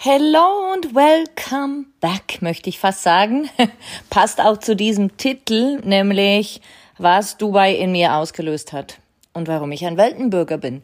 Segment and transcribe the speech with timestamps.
[0.00, 3.50] Hello und welcome back, möchte ich fast sagen.
[4.10, 6.60] Passt auch zu diesem Titel, nämlich
[6.98, 9.00] was Dubai in mir ausgelöst hat
[9.32, 10.82] und warum ich ein Weltenbürger bin.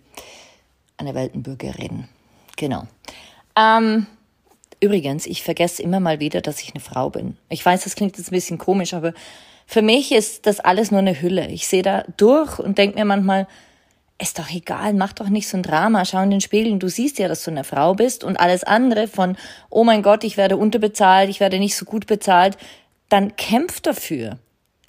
[0.96, 2.08] Eine Weltenbürgerin.
[2.56, 2.88] Genau.
[3.56, 4.08] Ähm,
[4.80, 7.36] übrigens, ich vergesse immer mal wieder, dass ich eine Frau bin.
[7.50, 9.14] Ich weiß, das klingt jetzt ein bisschen komisch, aber
[9.64, 11.46] für mich ist das alles nur eine Hülle.
[11.50, 13.46] Ich sehe da durch und denke mir manchmal,
[14.20, 17.18] ist doch egal, mach doch nicht so ein Drama, schau in den Spiegel, du siehst
[17.18, 19.36] ja, dass du eine Frau bist und alles andere von,
[19.70, 22.56] oh mein Gott, ich werde unterbezahlt, ich werde nicht so gut bezahlt,
[23.08, 24.38] dann kämpf dafür.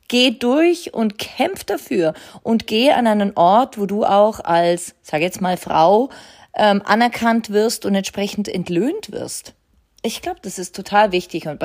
[0.07, 5.21] Geh durch und kämpf dafür und geh an einen Ort, wo du auch als, sag
[5.21, 6.09] jetzt mal Frau,
[6.55, 9.53] ähm, anerkannt wirst und entsprechend entlöhnt wirst.
[10.03, 11.59] Ich glaube, das ist total wichtig und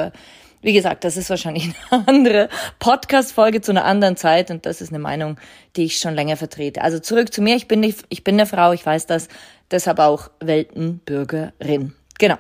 [0.63, 4.91] wie gesagt, das ist wahrscheinlich eine andere Podcast-Folge zu einer anderen Zeit und das ist
[4.91, 5.39] eine Meinung,
[5.77, 6.83] die ich schon länger vertrete.
[6.83, 7.57] Also zurück zu mir.
[7.57, 9.29] Ich bin, nicht, ich bin eine Frau, ich weiß das,
[9.71, 11.95] deshalb auch Weltenbürgerin.
[12.19, 12.37] Genau.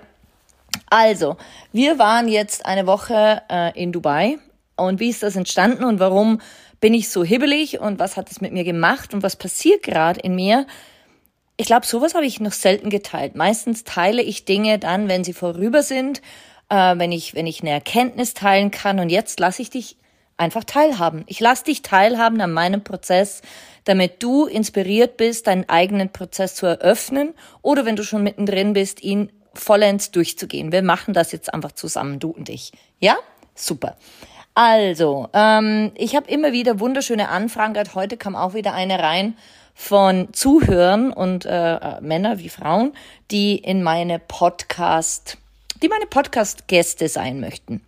[0.88, 1.36] Also,
[1.72, 4.38] wir waren jetzt eine Woche äh, in Dubai
[4.76, 6.40] und wie ist das entstanden und warum
[6.80, 10.20] bin ich so hibbelig und was hat es mit mir gemacht und was passiert gerade
[10.20, 10.66] in mir?
[11.56, 13.34] Ich glaube, sowas habe ich noch selten geteilt.
[13.34, 16.22] Meistens teile ich Dinge dann, wenn sie vorüber sind
[16.70, 18.98] äh, wenn ich, wenn ich eine Erkenntnis teilen kann.
[18.98, 19.96] Und jetzt lasse ich dich
[20.38, 21.24] einfach teilhaben.
[21.26, 23.42] Ich lasse dich teilhaben an meinem Prozess,
[23.84, 29.02] damit du inspiriert bist, deinen eigenen Prozess zu eröffnen oder wenn du schon mittendrin bist,
[29.02, 30.72] ihn vollends durchzugehen.
[30.72, 32.72] Wir machen das jetzt einfach zusammen, du und ich.
[33.00, 33.16] Ja?
[33.54, 33.96] Super.
[34.54, 37.74] Also, ähm, ich habe immer wieder wunderschöne Anfragen.
[37.74, 39.36] Gerade heute kam auch wieder eine rein
[39.74, 42.92] von Zuhörern und äh, äh Männer wie Frauen,
[43.30, 45.38] die in meine Podcast
[45.82, 47.82] die meine Podcast-Gäste sein möchten.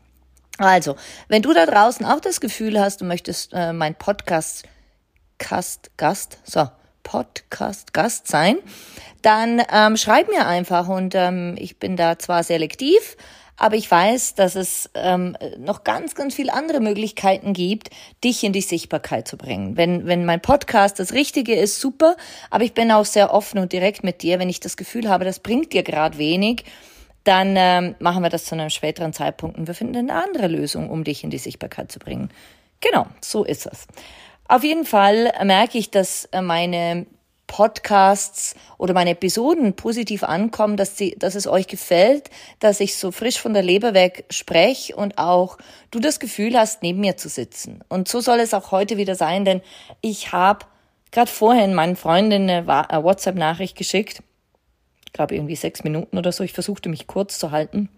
[0.59, 0.97] Also,
[1.29, 4.65] wenn du da draußen auch das Gefühl hast, du möchtest äh, mein Podcast
[5.39, 6.69] Gast, Gast, so,
[7.03, 8.59] Podcast Gast sein,
[9.23, 13.17] dann ähm, schreib mir einfach und ähm, ich bin da zwar selektiv,
[13.57, 17.91] aber ich weiß, dass es ähm, noch ganz, ganz viele andere Möglichkeiten gibt,
[18.25, 19.77] dich in die Sichtbarkeit zu bringen.
[19.77, 22.17] Wenn, wenn mein Podcast das Richtige ist, super,
[22.51, 25.25] aber ich bin auch sehr offen und direkt mit dir, wenn ich das Gefühl habe,
[25.25, 26.65] das bringt dir gerade wenig,
[27.25, 30.91] dann ähm, machen wir das zu einem späteren Zeitpunkt und wir finden eine andere Lösung,
[30.91, 32.31] um dich in die Sichtbarkeit zu bringen.
[32.81, 33.87] Genau, so ist es.
[34.49, 37.07] Auf jeden Fall merke ich, dass äh, meine
[37.47, 42.31] Podcasts oder meine Episoden positiv ankommen, dass, sie, dass es euch gefällt,
[42.61, 45.59] dass ich so frisch von der Leber weg spreche und auch
[45.91, 47.85] du das Gefühl hast, neben mir zu sitzen.
[47.89, 49.61] Und so soll es auch heute wieder sein, denn
[50.01, 50.65] ich habe
[51.11, 54.23] gerade vorhin meinen Freundinnen eine WhatsApp-Nachricht geschickt
[55.13, 56.45] glaube irgendwie sechs Minuten oder so.
[56.45, 57.89] Ich versuchte mich kurz zu halten.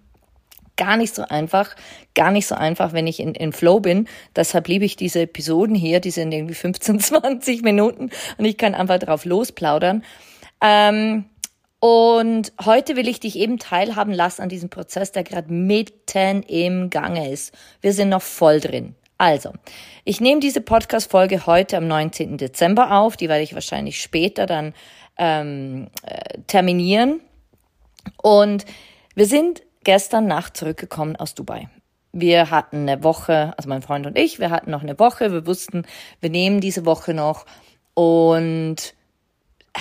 [0.76, 1.76] Gar nicht so einfach,
[2.14, 4.08] gar nicht so einfach, wenn ich in, in Flow bin.
[4.34, 8.74] Deshalb liebe ich diese Episoden hier, die sind irgendwie 15, 20 Minuten und ich kann
[8.74, 10.02] einfach drauf losplaudern.
[10.60, 11.26] Ähm,
[11.78, 16.88] und heute will ich dich eben teilhaben lassen an diesem Prozess, der gerade mitten im
[16.88, 17.54] Gange ist.
[17.82, 18.94] Wir sind noch voll drin.
[19.18, 19.52] Also,
[20.04, 22.36] ich nehme diese Podcast-Folge heute am 19.
[22.36, 23.16] Dezember auf.
[23.16, 24.74] Die werde ich wahrscheinlich später dann
[25.16, 27.20] ähm, äh, terminieren.
[28.22, 28.64] Und
[29.14, 31.68] wir sind gestern Nacht zurückgekommen aus Dubai.
[32.12, 35.32] Wir hatten eine Woche, also mein Freund und ich, wir hatten noch eine Woche.
[35.32, 35.84] Wir wussten,
[36.20, 37.44] wir nehmen diese Woche noch
[37.94, 38.94] und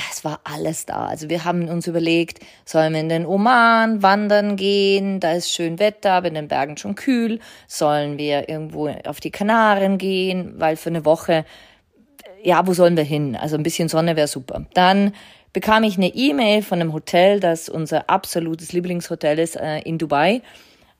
[0.10, 1.06] es war alles da.
[1.06, 5.20] Also wir haben uns überlegt, sollen wir in den Oman wandern gehen?
[5.20, 7.40] Da ist schön Wetter, aber in den Bergen schon kühl.
[7.68, 10.56] Sollen wir irgendwo auf die Kanaren gehen?
[10.58, 11.46] Weil für eine Woche
[12.44, 13.36] ja, wo sollen wir hin?
[13.36, 14.66] Also ein bisschen Sonne wäre super.
[14.74, 15.14] Dann
[15.54, 20.42] bekam ich eine E-Mail von einem Hotel, das unser absolutes Lieblingshotel ist äh, in Dubai.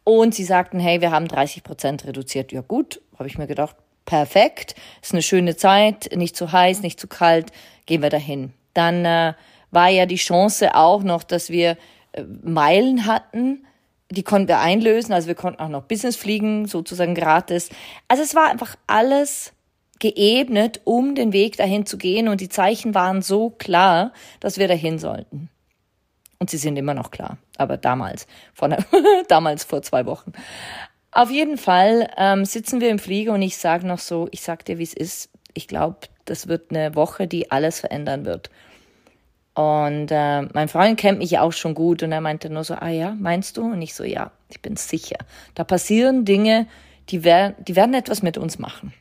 [0.04, 2.52] Und sie sagten, hey, wir haben 30 Prozent reduziert.
[2.52, 3.76] Ja gut, habe ich mir gedacht,
[4.06, 7.52] perfekt, ist eine schöne Zeit, nicht zu heiß, nicht zu kalt,
[7.86, 8.54] gehen wir dahin.
[8.74, 9.34] Dann äh,
[9.72, 11.78] war ja die Chance auch noch, dass wir
[12.12, 13.66] äh, Meilen hatten,
[14.12, 17.70] die konnten wir einlösen, also wir konnten auch noch Business fliegen, sozusagen gratis.
[18.08, 19.54] Also es war einfach alles
[20.00, 24.68] geebnet, um den Weg dahin zu gehen und die Zeichen waren so klar, dass wir
[24.68, 25.50] dahin sollten.
[26.40, 28.70] Und sie sind immer noch klar, aber damals, vor
[29.28, 30.34] damals vor zwei Wochen.
[31.12, 34.66] Auf jeden Fall ähm, sitzen wir im Flieger und ich sage noch so, ich sag
[34.66, 35.30] dir, wie es ist.
[35.54, 38.50] Ich glaube, das wird eine Woche, die alles verändern wird.
[39.54, 42.74] Und äh, mein Freund kennt mich ja auch schon gut und er meinte nur so,
[42.74, 43.64] ah ja, meinst du?
[43.64, 45.18] Und ich so, ja, ich bin sicher.
[45.54, 46.68] Da passieren Dinge,
[47.10, 48.94] die, werden, die werden etwas mit uns machen.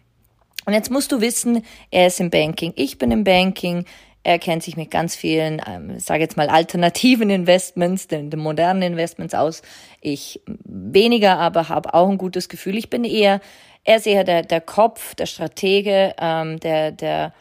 [0.64, 3.84] Und jetzt musst du wissen, er ist im Banking, ich bin im Banking,
[4.24, 8.82] er kennt sich mit ganz vielen, ähm, sage jetzt mal, alternativen Investments, den, den modernen
[8.82, 9.62] Investments aus.
[10.00, 12.76] Ich weniger, aber habe auch ein gutes Gefühl.
[12.76, 13.40] Ich bin eher,
[13.84, 17.32] er ist eher der, der Kopf, der Stratege, ähm, der, der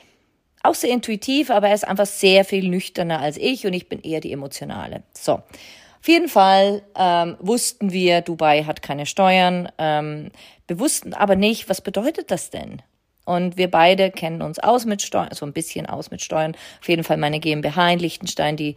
[0.63, 4.01] auch sehr intuitiv, aber er ist einfach sehr viel nüchterner als ich und ich bin
[4.01, 5.03] eher die emotionale.
[5.13, 5.33] So.
[5.33, 9.71] Auf jeden Fall ähm, wussten wir, Dubai hat keine Steuern.
[9.77, 10.31] Ähm,
[10.67, 12.81] wir wussten aber nicht, was bedeutet das denn?
[13.31, 16.53] Und wir beide kennen uns aus mit Steuern, so ein bisschen aus mit Steuern.
[16.81, 18.75] Auf jeden Fall meine GmbH in Liechtenstein, die,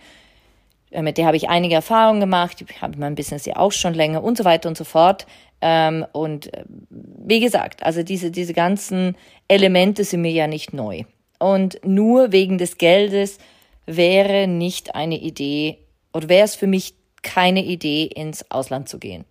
[0.92, 2.60] äh, mit der habe ich einige Erfahrungen gemacht.
[2.60, 5.26] Ich habe mein Business ja auch schon länger und so weiter und so fort.
[5.60, 9.16] Ähm, und äh, wie gesagt, also diese, diese ganzen
[9.48, 11.02] Elemente sind mir ja nicht neu.
[11.40, 13.38] Und nur wegen des Geldes
[13.86, 15.78] wäre nicht eine Idee
[16.12, 19.24] oder wäre es für mich keine Idee, ins Ausland zu gehen.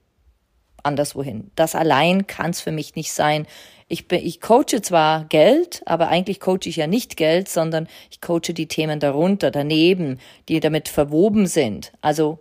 [0.83, 1.49] Anderswohin.
[1.55, 3.47] Das allein kann es für mich nicht sein.
[3.93, 8.21] Ich, bin, ich coache zwar Geld, aber eigentlich coache ich ja nicht Geld, sondern ich
[8.21, 10.17] coache die Themen darunter, daneben,
[10.49, 11.93] die damit verwoben sind.
[12.01, 12.39] Also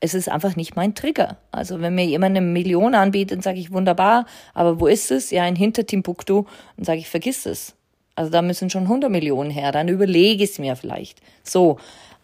[0.00, 1.36] es ist einfach nicht mein Trigger.
[1.52, 5.30] Also wenn mir jemand eine Million anbietet, dann sage ich wunderbar, aber wo ist es?
[5.30, 6.44] Ja, in Hintertimbuktu.
[6.78, 7.74] Dann sage ich, vergiss es.
[8.14, 11.20] Also da müssen schon 100 Millionen her, dann überlege ich es mir vielleicht.
[11.42, 11.78] So.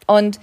[0.06, 0.40] Und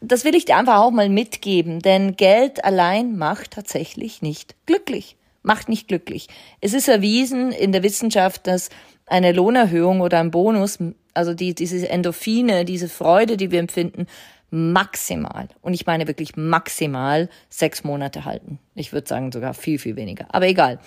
[0.00, 5.16] das will ich dir einfach auch mal mitgeben, denn Geld allein macht tatsächlich nicht glücklich.
[5.42, 6.28] Macht nicht glücklich.
[6.60, 8.70] Es ist erwiesen in der Wissenschaft, dass
[9.06, 10.78] eine Lohnerhöhung oder ein Bonus,
[11.14, 14.06] also die, diese Endorphine, diese Freude, die wir empfinden,
[14.54, 18.58] maximal, und ich meine wirklich maximal sechs Monate halten.
[18.74, 20.26] Ich würde sagen sogar viel, viel weniger.
[20.28, 20.78] Aber egal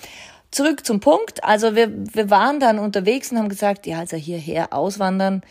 [0.55, 1.43] zurück zum Punkt.
[1.43, 5.41] Also wir, wir waren dann unterwegs und haben gesagt, ja, also hierher auswandern,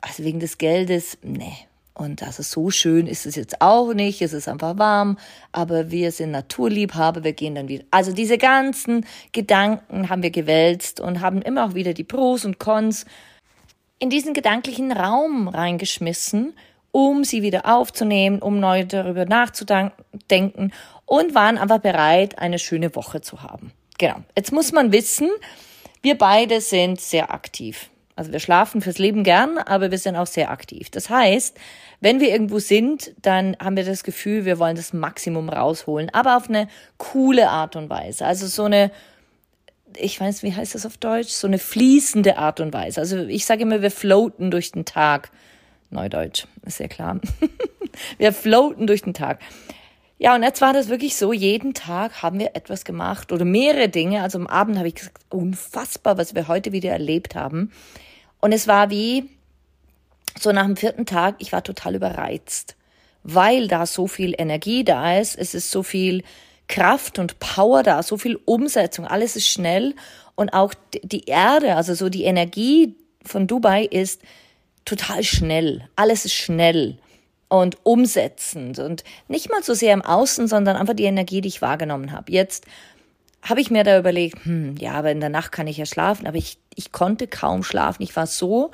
[0.00, 1.54] also wegen des Geldes, nee.
[1.96, 5.16] Und also so schön ist es jetzt auch nicht, es ist einfach warm,
[5.52, 7.84] aber wir sind Naturliebhaber, wir gehen dann wieder.
[7.92, 12.58] Also diese ganzen Gedanken haben wir gewälzt und haben immer auch wieder die Pros und
[12.58, 13.04] Cons
[14.00, 16.54] in diesen gedanklichen Raum reingeschmissen,
[16.90, 20.72] um sie wieder aufzunehmen, um neu darüber nachzudenken
[21.06, 23.72] und waren einfach bereit, eine schöne Woche zu haben.
[23.98, 24.16] Genau.
[24.36, 25.30] Jetzt muss man wissen,
[26.02, 27.88] wir beide sind sehr aktiv.
[28.16, 30.88] Also wir schlafen fürs Leben gern, aber wir sind auch sehr aktiv.
[30.90, 31.56] Das heißt,
[32.00, 36.36] wenn wir irgendwo sind, dann haben wir das Gefühl, wir wollen das Maximum rausholen, aber
[36.36, 38.24] auf eine coole Art und Weise.
[38.24, 38.92] Also so eine,
[39.96, 41.30] ich weiß, wie heißt das auf Deutsch?
[41.30, 43.00] So eine fließende Art und Weise.
[43.00, 45.30] Also ich sage immer, wir floaten durch den Tag.
[45.90, 47.20] Neudeutsch, ist ja klar.
[48.18, 49.40] wir floaten durch den Tag.
[50.18, 53.88] Ja, und jetzt war das wirklich so, jeden Tag haben wir etwas gemacht oder mehrere
[53.88, 54.22] Dinge.
[54.22, 57.72] Also am Abend habe ich gesagt, unfassbar, was wir heute wieder erlebt haben.
[58.40, 59.28] Und es war wie,
[60.38, 62.76] so nach dem vierten Tag, ich war total überreizt,
[63.24, 66.22] weil da so viel Energie da ist, es ist so viel
[66.68, 69.94] Kraft und Power da, so viel Umsetzung, alles ist schnell.
[70.36, 72.94] Und auch die Erde, also so die Energie
[73.24, 74.20] von Dubai ist
[74.84, 76.98] total schnell, alles ist schnell
[77.48, 81.62] und umsetzend und nicht mal so sehr im Außen, sondern einfach die Energie, die ich
[81.62, 82.32] wahrgenommen habe.
[82.32, 82.64] Jetzt
[83.42, 86.26] habe ich mir da überlegt, hm, ja, aber in der Nacht kann ich ja schlafen,
[86.26, 88.02] aber ich, ich konnte kaum schlafen.
[88.02, 88.70] Ich war so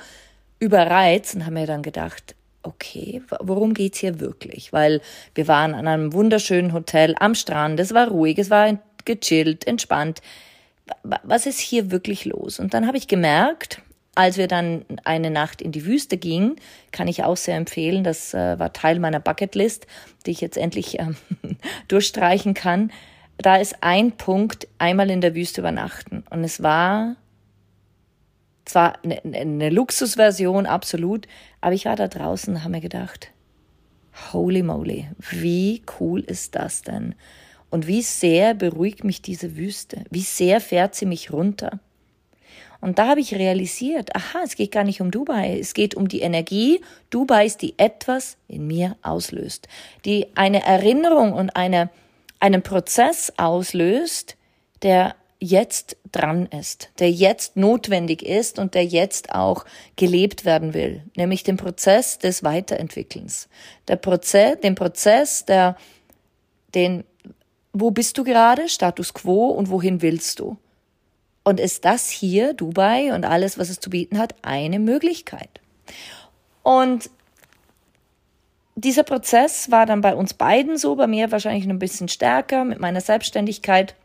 [0.59, 4.71] überreizt und habe mir dann gedacht, okay, worum geht's hier wirklich?
[4.71, 5.01] Weil
[5.35, 10.21] wir waren an einem wunderschönen Hotel am Strand, es war ruhig, es war gechillt, entspannt.
[11.23, 12.59] Was ist hier wirklich los?
[12.59, 13.81] Und dann habe ich gemerkt,
[14.21, 16.55] als wir dann eine Nacht in die Wüste gingen,
[16.91, 18.03] kann ich auch sehr empfehlen.
[18.03, 19.87] Das äh, war Teil meiner Bucketlist,
[20.25, 21.07] die ich jetzt endlich äh,
[21.87, 22.91] durchstreichen kann.
[23.37, 26.23] Da ist ein Punkt, einmal in der Wüste übernachten.
[26.29, 27.15] Und es war
[28.65, 31.27] zwar eine, eine Luxusversion, absolut,
[31.59, 33.31] aber ich war da draußen und habe mir gedacht,
[34.31, 37.15] holy moly, wie cool ist das denn?
[37.71, 40.03] Und wie sehr beruhigt mich diese Wüste?
[40.11, 41.79] Wie sehr fährt sie mich runter?
[42.81, 46.07] Und da habe ich realisiert, aha, es geht gar nicht um Dubai, es geht um
[46.07, 46.81] die Energie.
[47.09, 49.67] Dubais, die etwas in mir auslöst,
[50.03, 51.89] die eine Erinnerung und eine,
[52.39, 54.35] einen Prozess auslöst,
[54.81, 61.03] der jetzt dran ist, der jetzt notwendig ist und der jetzt auch gelebt werden will,
[61.15, 63.47] nämlich den Prozess des Weiterentwickelns,
[63.87, 65.77] der Prozess, den Prozess der
[66.73, 67.03] den,
[67.73, 69.47] wo bist du gerade, Status quo.
[69.47, 70.57] Und wohin willst du?
[71.43, 75.49] Und ist das hier, Dubai und alles, was es zu bieten hat, eine Möglichkeit?
[76.63, 77.09] Und
[78.75, 82.63] dieser Prozess war dann bei uns beiden so, bei mir wahrscheinlich noch ein bisschen stärker
[82.63, 83.95] mit meiner Selbstständigkeit.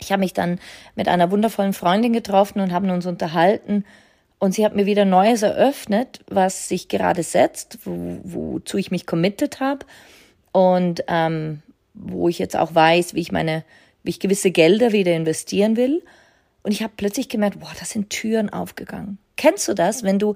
[0.00, 0.58] Ich habe mich dann
[0.94, 3.84] mit einer wundervollen Freundin getroffen und haben uns unterhalten.
[4.38, 9.06] Und sie hat mir wieder Neues eröffnet, was sich gerade setzt, wo, wozu ich mich
[9.06, 9.86] committed habe
[10.52, 11.62] und ähm,
[11.94, 13.64] wo ich jetzt auch weiß, wie ich meine,
[14.02, 16.02] wie ich gewisse Gelder wieder investieren will.
[16.66, 19.18] Und ich habe plötzlich gemerkt, boah, da sind Türen aufgegangen.
[19.36, 20.34] Kennst du das, wenn du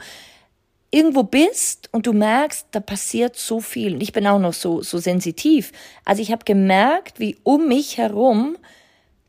[0.93, 3.95] irgendwo bist und du merkst, da passiert so viel.
[3.95, 5.73] Und ich bin auch noch so, so sensitiv.
[6.05, 8.57] Also ich habe gemerkt, wie um mich herum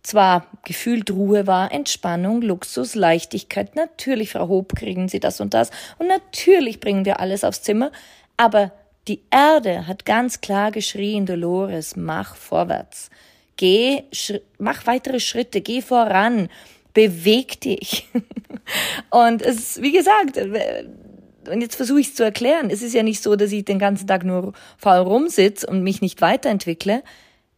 [0.03, 3.75] zwar gefühlt Ruhe war, Entspannung, Luxus, Leichtigkeit.
[3.75, 5.71] Natürlich, Frau Hob, kriegen Sie das und das.
[5.97, 7.91] Und natürlich bringen wir alles aufs Zimmer.
[8.37, 8.73] Aber
[9.07, 13.09] die Erde hat ganz klar geschrien, Dolores, mach vorwärts.
[13.57, 14.03] Geh,
[14.59, 16.47] mach weitere Schritte, geh voran,
[16.93, 18.07] beweg dich.
[19.09, 22.69] und es ist, wie gesagt, und jetzt versuche ich es zu erklären.
[22.69, 26.01] Es ist ja nicht so, dass ich den ganzen Tag nur faul rumsitze und mich
[26.01, 27.03] nicht weiterentwickle.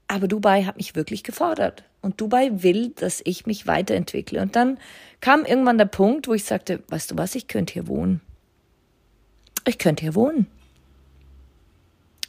[0.07, 1.83] Aber Dubai hat mich wirklich gefordert.
[2.01, 4.41] Und Dubai will, dass ich mich weiterentwickle.
[4.41, 4.77] Und dann
[5.21, 8.21] kam irgendwann der Punkt, wo ich sagte, weißt du was, ich könnte hier wohnen.
[9.65, 10.47] Ich könnte hier wohnen.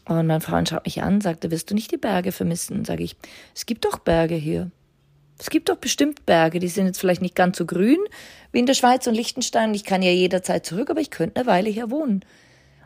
[0.06, 2.84] Und mein Freund schaut mich an, sagte, wirst du nicht die Berge vermissen?
[2.84, 3.16] Sage ich,
[3.54, 4.70] es gibt doch Berge hier.
[5.38, 7.98] Es gibt doch bestimmt Berge, die sind jetzt vielleicht nicht ganz so grün
[8.52, 9.74] wie in der Schweiz und Liechtenstein.
[9.74, 12.24] Ich kann ja jederzeit zurück, aber ich könnte eine Weile hier wohnen.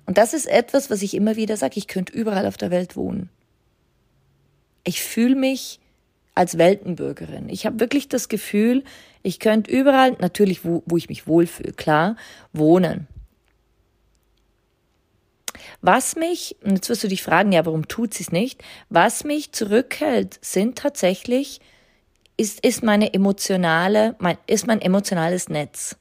[0.06, 2.96] Und das ist etwas, was ich immer wieder sage, ich könnte überall auf der Welt
[2.96, 3.28] wohnen.
[4.84, 5.80] Ich fühle mich
[6.34, 7.50] als Weltenbürgerin.
[7.50, 8.84] Ich habe wirklich das Gefühl,
[9.22, 12.16] ich könnte überall, natürlich wo, wo ich mich wohlfühle, klar,
[12.52, 13.06] wohnen.
[15.80, 18.62] Was mich, und jetzt wirst du dich fragen, ja, warum tut sie es nicht?
[18.88, 21.60] Was mich zurückhält, sind tatsächlich
[22.38, 25.96] ist, ist meine emotionale, mein, ist mein emotionales Netz.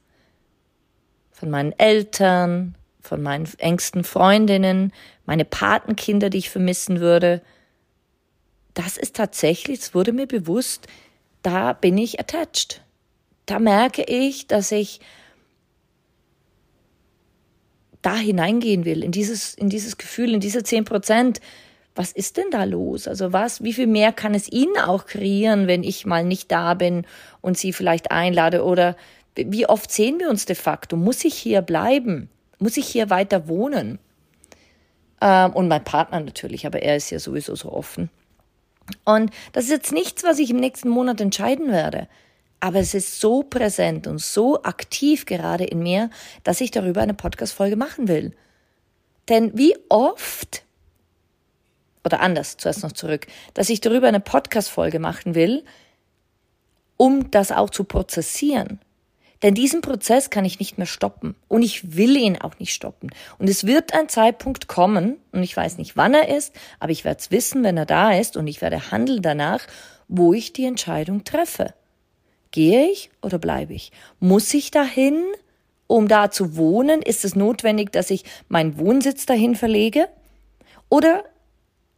[1.30, 4.92] Von meinen Eltern, von meinen engsten Freundinnen,
[5.26, 7.42] meine Patenkinder, die ich vermissen würde.
[8.72, 10.86] Das ist tatsächlich, es wurde mir bewusst,
[11.42, 12.82] da bin ich attached.
[13.46, 15.00] Da merke ich, dass ich
[18.00, 21.40] da hineingehen will, in dieses, in dieses Gefühl, in diese zehn Prozent,
[21.98, 23.08] was ist denn da los?
[23.08, 26.74] Also was, wie viel mehr kann es Ihnen auch kreieren, wenn ich mal nicht da
[26.74, 27.04] bin
[27.40, 28.64] und Sie vielleicht einlade?
[28.64, 28.96] Oder
[29.34, 30.96] wie oft sehen wir uns de facto?
[30.96, 32.30] Muss ich hier bleiben?
[32.60, 33.98] Muss ich hier weiter wohnen?
[35.20, 38.10] Ähm, und mein Partner natürlich, aber er ist ja sowieso so offen.
[39.04, 42.06] Und das ist jetzt nichts, was ich im nächsten Monat entscheiden werde.
[42.60, 46.10] Aber es ist so präsent und so aktiv gerade in mir,
[46.44, 48.36] dass ich darüber eine Podcast-Folge machen will.
[49.28, 50.62] Denn wie oft
[52.08, 55.62] oder anders, zuerst noch zurück, dass ich darüber eine Podcast-Folge machen will,
[56.96, 58.80] um das auch zu prozessieren.
[59.42, 61.36] Denn diesen Prozess kann ich nicht mehr stoppen.
[61.46, 63.10] Und ich will ihn auch nicht stoppen.
[63.38, 67.04] Und es wird ein Zeitpunkt kommen, und ich weiß nicht, wann er ist, aber ich
[67.04, 69.66] werde es wissen, wenn er da ist, und ich werde handeln danach,
[70.08, 71.74] wo ich die Entscheidung treffe.
[72.50, 73.92] Gehe ich oder bleibe ich?
[74.18, 75.22] Muss ich dahin,
[75.86, 77.02] um da zu wohnen?
[77.02, 80.08] Ist es notwendig, dass ich meinen Wohnsitz dahin verlege?
[80.88, 81.24] Oder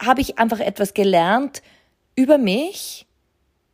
[0.00, 1.62] habe ich einfach etwas gelernt
[2.16, 3.06] über mich,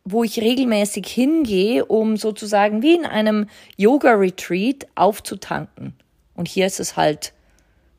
[0.04, 5.94] wo ich regelmäßig hingehe, um sozusagen wie in einem Yoga-Retreat aufzutanken.
[6.34, 7.32] Und hier ist es halt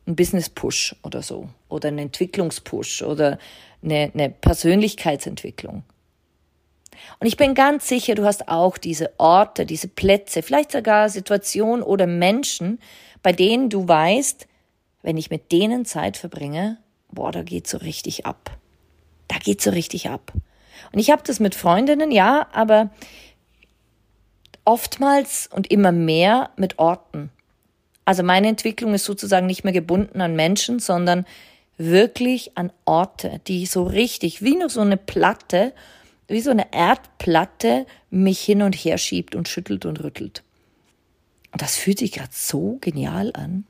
[0.06, 3.40] ein Business-Push oder so oder ein Entwicklungs-Push oder
[3.84, 5.84] eine, eine Persönlichkeitsentwicklung.
[7.20, 11.84] Und ich bin ganz sicher, du hast auch diese Orte, diese Plätze, vielleicht sogar Situationen
[11.84, 12.80] oder Menschen,
[13.22, 14.48] bei denen du weißt,
[15.02, 16.78] wenn ich mit denen Zeit verbringe,
[17.10, 18.58] boah, da geht so richtig ab.
[19.28, 20.34] Da geht so richtig ab.
[20.92, 22.92] Und ich habe das mit Freundinnen, ja, aber
[24.66, 27.30] oftmals und immer mehr mit Orten.
[28.06, 31.26] Also meine Entwicklung ist sozusagen nicht mehr gebunden an Menschen, sondern
[31.78, 35.74] wirklich an Orte, die so richtig, wie nur so eine Platte,
[36.28, 40.44] wie so eine Erdplatte mich hin und her schiebt und schüttelt und rüttelt.
[41.52, 43.66] Und das fühlt sich gerade so genial an.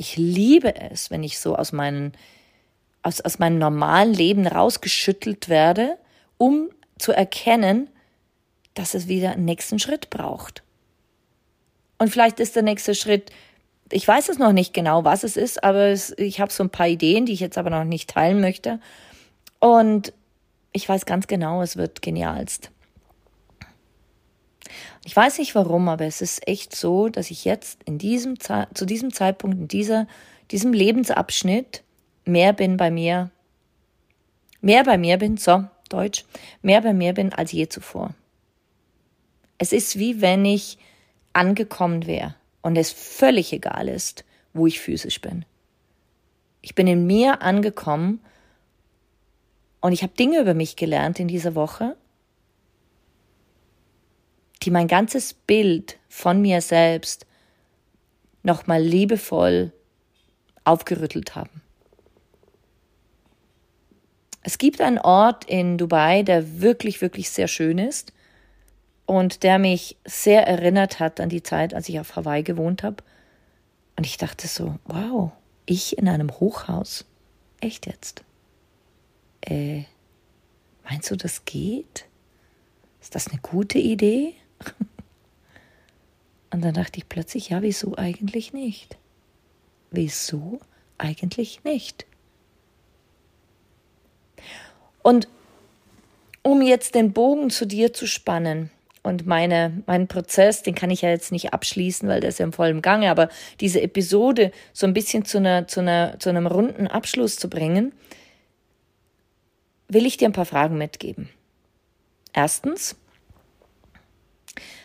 [0.00, 2.12] Ich liebe es, wenn ich so aus, meinen,
[3.02, 5.98] aus, aus meinem normalen Leben rausgeschüttelt werde,
[6.38, 7.90] um zu erkennen,
[8.74, 10.62] dass es wieder einen nächsten Schritt braucht.
[11.98, 13.32] Und vielleicht ist der nächste Schritt,
[13.90, 16.70] ich weiß es noch nicht genau, was es ist, aber es, ich habe so ein
[16.70, 18.78] paar Ideen, die ich jetzt aber noch nicht teilen möchte.
[19.58, 20.12] Und
[20.72, 22.70] ich weiß ganz genau, es wird genialst.
[25.04, 28.86] Ich weiß nicht warum, aber es ist echt so, dass ich jetzt in diesem zu
[28.86, 30.06] diesem Zeitpunkt, in dieser,
[30.50, 31.82] diesem Lebensabschnitt
[32.24, 33.30] mehr bin bei mir
[34.60, 36.24] mehr bei mir bin, so, Deutsch,
[36.62, 38.14] mehr bei mir bin als je zuvor.
[39.58, 40.78] Es ist wie wenn ich
[41.32, 45.44] angekommen wäre und es völlig egal ist, wo ich physisch bin.
[46.60, 48.20] Ich bin in mir angekommen
[49.80, 51.96] und ich habe Dinge über mich gelernt in dieser Woche,
[54.68, 57.24] die mein ganzes Bild von mir selbst
[58.42, 59.72] nochmal liebevoll
[60.62, 61.62] aufgerüttelt haben.
[64.42, 68.12] Es gibt einen Ort in Dubai, der wirklich, wirklich sehr schön ist
[69.06, 73.02] und der mich sehr erinnert hat an die Zeit, als ich auf Hawaii gewohnt habe.
[73.96, 75.32] Und ich dachte so, wow,
[75.64, 77.06] ich in einem Hochhaus?
[77.62, 78.22] Echt jetzt?
[79.40, 79.84] Äh,
[80.84, 82.04] meinst du, das geht?
[83.00, 84.34] Ist das eine gute Idee?
[86.50, 88.96] Und dann dachte ich plötzlich, ja, wieso eigentlich nicht?
[89.90, 90.60] Wieso
[90.96, 92.06] eigentlich nicht?
[95.02, 95.28] Und
[96.42, 98.70] um jetzt den Bogen zu dir zu spannen
[99.02, 102.44] und meine, meinen Prozess, den kann ich ja jetzt nicht abschließen, weil der ist ja
[102.44, 103.28] im vollen Gange, aber
[103.60, 107.92] diese Episode so ein bisschen zu, einer, zu, einer, zu einem runden Abschluss zu bringen,
[109.88, 111.28] will ich dir ein paar Fragen mitgeben.
[112.32, 112.96] Erstens,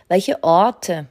[0.07, 1.07] welche Orte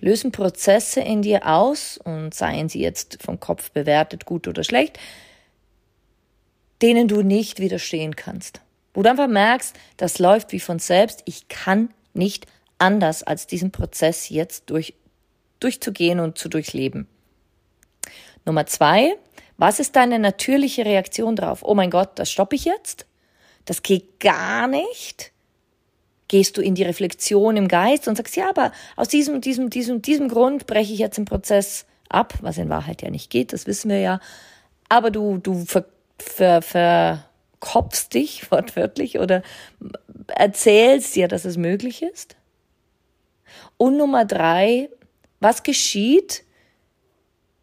[0.00, 4.98] lösen Prozesse in dir aus, und seien sie jetzt vom Kopf bewertet, gut oder schlecht,
[6.82, 8.60] denen du nicht widerstehen kannst.
[8.94, 12.46] Wo du einfach merkst, das läuft wie von selbst, ich kann nicht
[12.78, 14.94] anders als diesen Prozess jetzt durch,
[15.60, 17.06] durchzugehen und zu durchleben.
[18.44, 19.16] Nummer zwei,
[19.56, 21.60] was ist deine natürliche Reaktion drauf?
[21.62, 23.06] Oh mein Gott, das stoppe ich jetzt?
[23.64, 25.31] Das geht gar nicht?
[26.32, 30.00] Gehst du in die Reflexion im Geist und sagst, ja, aber aus diesem, diesem, diesem,
[30.00, 33.66] diesem Grund breche ich jetzt den Prozess ab, was in Wahrheit ja nicht geht, das
[33.66, 34.20] wissen wir ja.
[34.88, 35.84] Aber du, du ver,
[36.18, 36.62] ver,
[37.62, 39.42] verkopfst dich wortwörtlich oder
[40.28, 42.36] erzählst dir, dass es möglich ist.
[43.76, 44.88] Und Nummer drei,
[45.40, 46.44] was geschieht,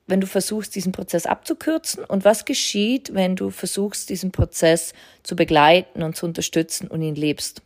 [0.08, 5.36] wenn du versuchst, diesen Prozess abzukürzen und was geschieht, wenn du versuchst, diesen Prozess zu
[5.36, 7.62] begleiten und zu unterstützen und ihn lebst.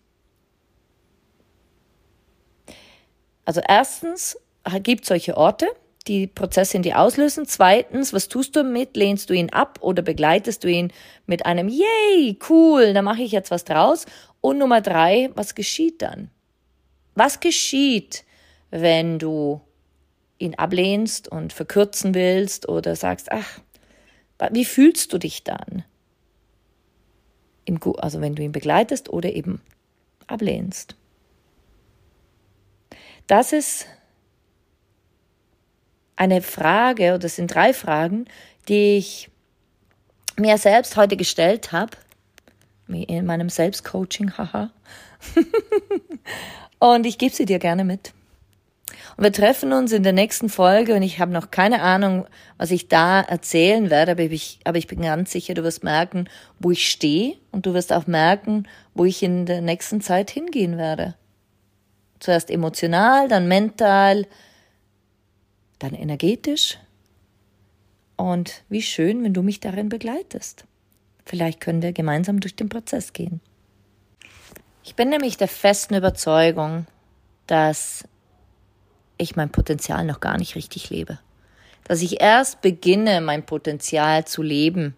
[3.45, 4.37] Also erstens
[4.81, 5.67] gibt solche Orte,
[6.07, 7.45] die Prozesse in dir auslösen.
[7.45, 8.95] Zweitens, was tust du damit?
[8.95, 10.91] Lehnst du ihn ab oder begleitest du ihn
[11.25, 14.05] mit einem Yay, cool, da mache ich jetzt was draus?
[14.41, 16.29] Und Nummer drei, was geschieht dann?
[17.15, 18.25] Was geschieht,
[18.71, 19.61] wenn du
[20.39, 23.59] ihn ablehnst und verkürzen willst oder sagst, ach,
[24.51, 25.83] wie fühlst du dich dann?
[27.97, 29.61] also wenn du ihn begleitest oder eben
[30.27, 30.95] ablehnst.
[33.27, 33.87] Das ist
[36.15, 38.25] eine Frage, oder das sind drei Fragen,
[38.67, 39.29] die ich
[40.37, 41.97] mir selbst heute gestellt habe,
[42.87, 44.71] in meinem Selbstcoaching, haha.
[46.79, 48.13] und ich gebe sie dir gerne mit.
[49.15, 52.25] Und wir treffen uns in der nächsten Folge und ich habe noch keine Ahnung,
[52.57, 56.27] was ich da erzählen werde, aber ich, aber ich bin ganz sicher, du wirst merken,
[56.59, 60.77] wo ich stehe und du wirst auch merken, wo ich in der nächsten Zeit hingehen
[60.77, 61.15] werde.
[62.23, 64.25] Zuerst emotional, dann mental,
[65.79, 66.77] dann energetisch.
[68.15, 70.63] Und wie schön, wenn du mich darin begleitest.
[71.25, 73.41] Vielleicht können wir gemeinsam durch den Prozess gehen.
[74.85, 76.85] Ich bin nämlich der festen Überzeugung,
[77.45, 78.05] dass
[79.17, 81.19] ich mein Potenzial noch gar nicht richtig lebe.
[81.83, 84.95] Dass ich erst beginne, mein Potenzial zu leben.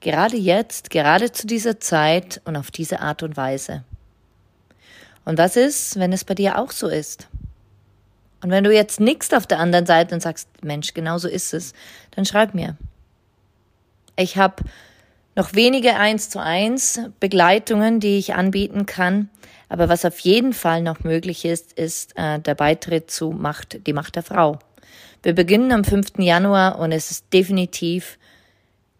[0.00, 3.84] Gerade jetzt, gerade zu dieser Zeit und auf diese Art und Weise.
[5.28, 7.28] Und was ist, wenn es bei dir auch so ist?
[8.42, 11.52] Und wenn du jetzt nickst auf der anderen Seite und sagst, Mensch, genau so ist
[11.52, 11.74] es,
[12.12, 12.78] dann schreib mir.
[14.16, 14.64] Ich habe
[15.36, 19.28] noch wenige eins zu eins Begleitungen, die ich anbieten kann.
[19.68, 23.92] Aber was auf jeden Fall noch möglich ist, ist äh, der Beitritt zu Macht, die
[23.92, 24.58] Macht der Frau.
[25.22, 26.20] Wir beginnen am 5.
[26.20, 28.18] Januar und es ist definitiv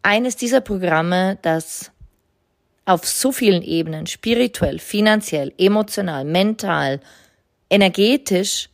[0.02, 1.90] eines dieser Programme, das
[2.88, 7.00] auf so vielen Ebenen, spirituell, finanziell, emotional, mental,
[7.68, 8.70] energetisch,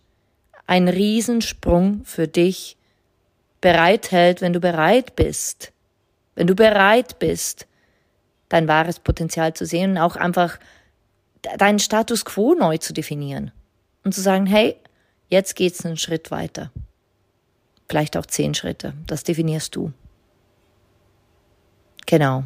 [0.66, 2.76] ein Riesensprung für dich
[3.60, 5.72] bereithält, wenn du bereit bist.
[6.36, 7.66] Wenn du bereit bist,
[8.48, 10.60] dein wahres Potenzial zu sehen und auch einfach
[11.58, 13.50] deinen Status quo neu zu definieren
[14.04, 14.76] und zu sagen, hey,
[15.28, 16.70] jetzt geht's einen Schritt weiter.
[17.88, 18.94] Vielleicht auch zehn Schritte.
[19.08, 19.92] Das definierst du.
[22.06, 22.44] Genau.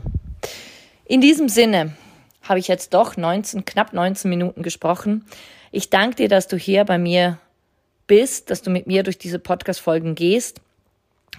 [1.09, 1.95] In diesem Sinne
[2.43, 5.25] habe ich jetzt doch 19, knapp 19 Minuten gesprochen.
[5.73, 7.39] Ich danke dir, dass du hier bei mir
[8.07, 10.61] bist, dass du mit mir durch diese Podcast-Folgen gehst.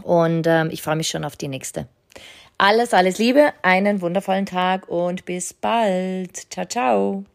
[0.01, 1.87] Und ähm, ich freue mich schon auf die nächste.
[2.57, 6.51] Alles, alles Liebe, einen wundervollen Tag und bis bald.
[6.51, 7.25] Ciao, ciao.